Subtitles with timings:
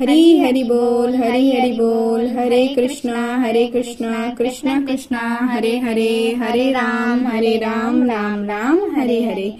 [0.00, 6.72] हरी हरि बोल, हरी हरि बोल, हरे कृष्णा हरे कृष्णा कृष्णा कृष्णा, हरे हरे हरे
[6.72, 9.56] राम हरे राम राम राम, हरे हरे।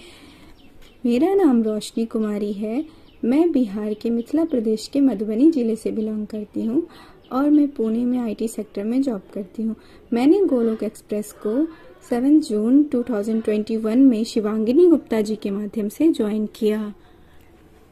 [1.06, 2.84] मेरा नाम रोशनी कुमारी है।
[3.24, 6.86] मैं बिहार के मिथिला प्रदेश के मधुबनी ज़िले से बिलोंग करती हूँ
[7.32, 9.76] और मैं पुणे में आईटी सेक्टर में जॉब करती हूँ।
[10.12, 11.66] मैंने गोलोक एक्सप्रेस को
[12.10, 16.94] 7 जून 2021 में शिवांगिनी गुप्ता जी के माध्यम से ज्वाइन किया।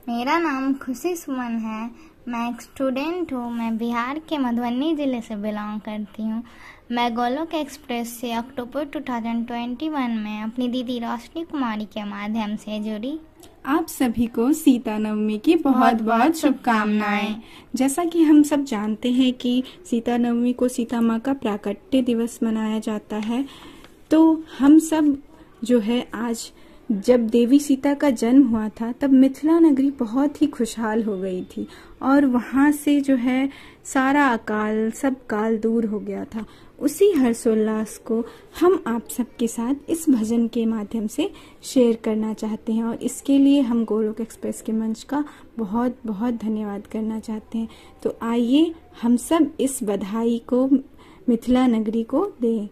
[0.08, 1.90] मेरा नाम खुशी सुमन है।
[2.28, 6.42] मैं एक स्टूडेंट हूँ मैं बिहार के मधुबनी ज़िले से बिलोंग करती हूँ।
[6.92, 13.18] मैं गोलोक एक्सप्रेस से अक्टूबर 2021 में अपनी दीदी रोशनी कुमारी के माध्यम से जुड़ी।
[13.66, 17.34] आप सभी को सीता नवमी की बहुत बहुत शुभकामनाएँ।
[17.76, 22.38] जैसा कि हम सब जानते हैं कि सीता नवमी को सीता माँ का प्राकट्य दिवस
[22.42, 23.44] मनाया जाता है
[24.10, 24.20] तो
[24.58, 25.16] हम सब
[25.64, 26.50] जो है आज
[26.88, 31.42] जब देवी सीता का जन्म हुआ था, तब मिथिला नगरी बहुत ही खुशहाल हो गई
[31.46, 31.66] थी
[32.02, 33.48] और वहाँ से जो है
[33.84, 36.44] सारा अकाल, सब काल दूर हो गया था।
[36.78, 38.24] उसी हर्षोल्लास को
[38.60, 41.30] हम आप सबके साथ इस भजन के माध्यम से
[41.62, 45.24] शेयर करना चाहते हैं और इसके लिए हम गोलोक एक्सप्रेस के मंच का
[45.58, 47.68] बहुत बहुत धन्यवाद करना चाहते हैं।
[48.02, 50.66] तो आइए हम सब इस बधाई को
[51.28, 52.68] मिथिला नगरी को दें।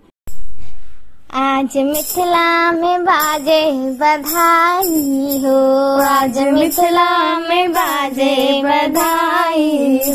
[1.37, 3.61] आज मिथिला में बाजे
[4.01, 5.57] बधाई हो।
[6.03, 10.06] आज मिथिला में बाजे बधाई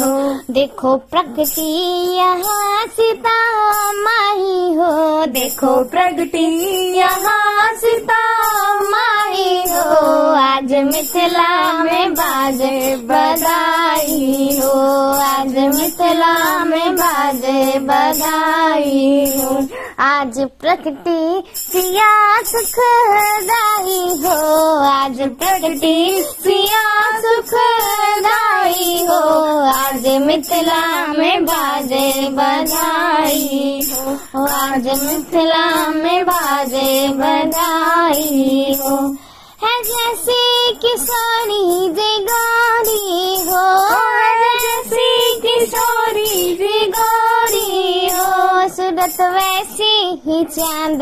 [0.52, 1.66] देखो प्रकृति
[2.16, 3.36] यहाँ सीता
[3.94, 6.44] माही हो। देखो प्रकृति
[6.98, 8.20] यहाँ सीता
[8.82, 14.80] माही हो। आज मिथिला में बाजे बधाई हो।
[15.20, 19.68] आज मिथिला में बाजे बधाई हो।
[20.00, 29.22] आज प्रकृति सिया सुखदाई हो। आज प्रकृति सिया सुखदाई हो।
[29.72, 30.08] आज
[30.42, 38.96] मिथिला में बाजे बधाई हो आज मिथिला में बाजे बधाई हो
[39.64, 40.40] है जैसे
[40.86, 43.81] किसानी जगोरी हो है
[49.02, 49.94] सूरत वैसी
[50.26, 51.00] ही चाँद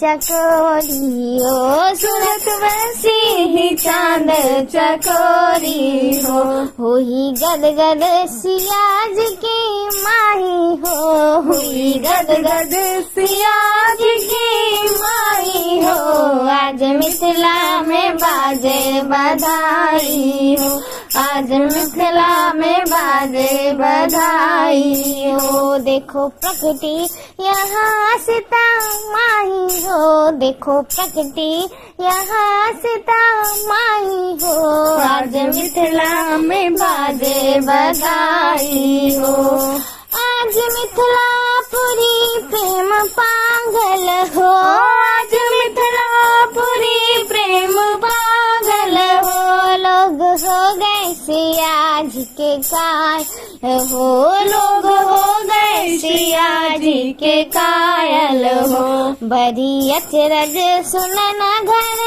[0.00, 3.16] चकोरी हो सूरत वैसी
[3.54, 4.30] ही चाँद
[4.74, 6.40] चकोरी हो
[6.78, 8.04] हुई गद गद
[8.36, 9.58] सियाज की
[10.04, 12.72] माही हो हुई गद गद
[13.18, 14.00] सियाज
[14.32, 15.98] की माही हो
[16.56, 20.80] आज मिथिला में बाजे बधाई हो
[21.16, 27.08] आज मिथिला में बाजे बधाई। हो देखो प्रकृति,
[27.40, 31.68] यहाँ सीता माही। हो देखो प्रकृति,
[32.00, 39.60] यहाँ सीता माही। हो आज मिथिला में बाजे बधाई। हो
[40.22, 44.50] आज मिथिला पुरी प्रेम पागल। हो
[44.90, 45.91] आज मिथिला
[52.64, 61.60] जी के कायल हो लोग हो गए सिया जी के कायल हो। बड़ी अचरज सुनना
[61.60, 62.00] घर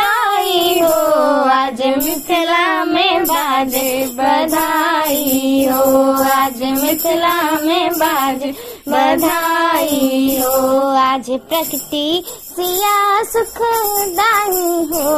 [0.00, 1.14] आई हो।
[1.50, 13.22] आज मिथिला में बाजे बधाई हो। आज मिथिला में बाजे बधाई हो। आज प्रकृति सिया
[13.22, 15.14] सुखदाई हो।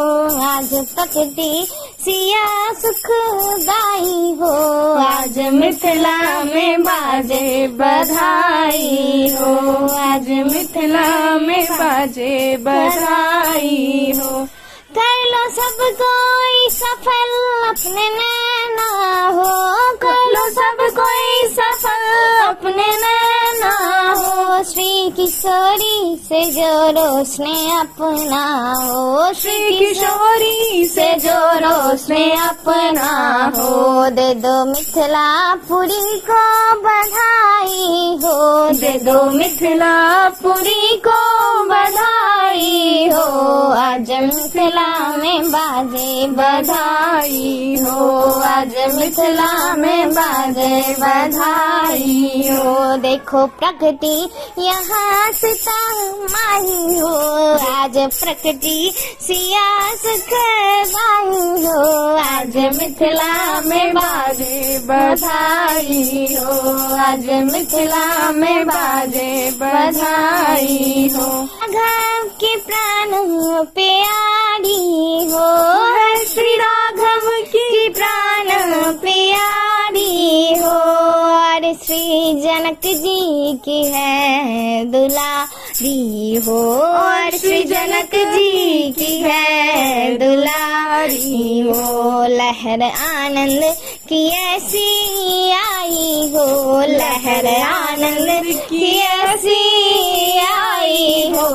[0.46, 1.66] आज प्रकृति
[2.04, 4.54] सिया सुखदाई हो।
[4.94, 9.54] आज मिथिला में बाजे बधाई हो।
[9.98, 14.46] आज मिथिला में बाजे बधाई हो।
[14.98, 17.32] कर लो सब कोई सफल
[17.68, 20.77] अपने नैना हो। कर लो सब
[24.58, 34.10] श्री श्री किशोरी से जो रोशने अपना हो श्री किशोरी से जो रोशने अपना हो
[34.10, 44.10] दे दो मिथिला पुरी को बधाई हो। दे दो मिथिला पुरी को बधाई हो। आज
[44.10, 55.78] मिथिला में बाजे बधाई हो। आज मिथिला में बाजे बधाई हो। देखो प्रकृति यहाँ सीता
[56.14, 57.14] माही हो।
[57.72, 60.28] आज प्रकृति सिया सुख
[60.88, 72.28] बाई हो। आज मिथिला में बाजे बधाई हो। आज मिथिला में बाजे बधाई हो। राघव
[72.28, 73.10] के प्राण
[73.64, 75.48] प्यारी हो।
[76.24, 78.46] श्री राघव की प्राण
[78.92, 79.27] प्यारी
[81.88, 84.84] श्री जनक जी की है
[85.78, 93.62] दुलारी हो, और श्री जनक जी की है दुलारी हो। लहर आनंद
[94.08, 96.46] की ऐसी आई हो,
[96.88, 101.46] लहर आनंद की ऐसी आई हो।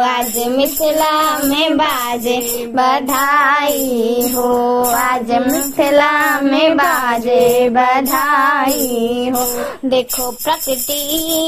[0.00, 4.50] आज मिथिला में बाजे बधाई हो,
[4.96, 9.44] आज मिथिला में बाजे बधाई हो।
[9.88, 11.00] देखो प्रकृति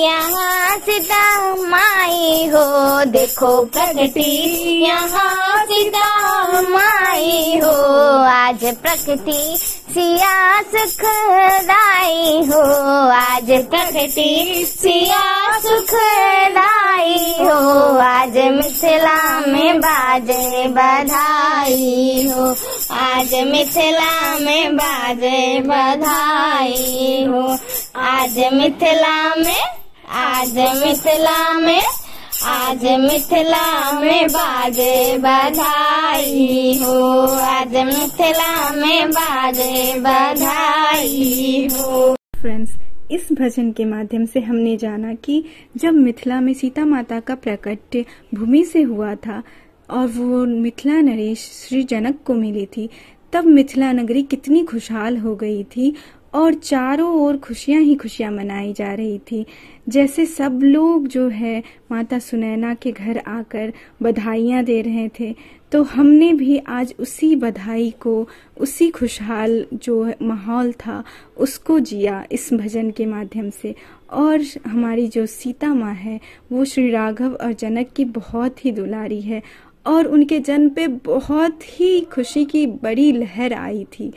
[0.04, 1.20] यहाँ सीता
[1.62, 4.30] माई हो, देखो प्रकृति
[4.84, 6.08] यहाँ सीता
[6.62, 7.72] माई हो।
[8.24, 9.58] आज प्रकृति
[9.94, 12.60] सिया सुखदाई हो।
[13.10, 22.46] आज प्रकृति सिया सुखदाई हो। आज मिथिला में बाजे बधाई हो।
[22.90, 27.58] आज मिथिला में बाजे बधाई हो।
[27.96, 29.62] आज मिथिला में,
[30.14, 31.82] आज मिथिला में
[32.44, 42.72] आज मिथिला में बाजे बधाई हो। आज मिथिला में बाजे बधाई हो। फ्रेंड्स
[43.10, 45.44] इस भजन के माध्यम से हमने जाना कि
[45.76, 48.04] जब मिथिला में सीता माता का प्रकट
[48.34, 49.42] भूमि से हुआ था
[49.90, 52.88] और वो मिथिला नरेश श्री जनक को मिली थी,
[53.32, 55.94] तब मिथिला नगरी कितनी खुशहाल हो गई थी
[56.34, 59.44] और चारों ओर खुशियाँ ही खुशियाँ मनाई जा रही थी।
[59.88, 65.34] जैसे सब लोग जो है माता सुनैना के घर आकर बधाइयाँ दे रहे थे
[65.72, 71.02] तो हमने भी आज उसी बधाई को, उसी खुशहाल जो माहौल था,
[71.36, 73.74] उसको जिया इस भजन के माध्यम से।
[74.10, 76.18] और हमारी जो सीता माँ है,
[76.52, 79.42] वो श्री राघव और जनक की बहुत ही दुलारी है
[79.86, 84.12] और उनके जन्म पे बहुत ही खुशी की बड़ी लहर आई थी।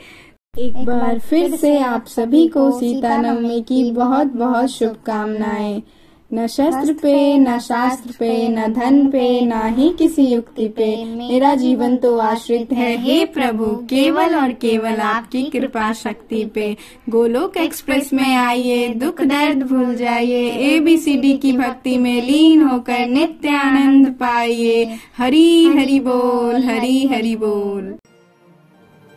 [0.58, 5.82] एक बार फिर से आप सभी को सीता नवमी की बहुत बहुत शुभकामनाएँ।
[6.30, 11.54] न शस्त्र पे न शास्त्र पे न धन पे न ही किसी युक्ति पे मेरा
[11.54, 16.76] जीवन तो आश्रित है। हे। प्रभु केवल और केवल आपकी कृपा शक्ति पे।
[17.08, 22.22] गोलोक एक्सप्रेस में आइए दुख दर्द भूल जाइए ए बी सी डी की भक्ति में
[22.22, 24.84] लीन होकर नित्य आनंद पाइए।
[25.18, 27.94] हरी हरि बोल हरी हरि बोल।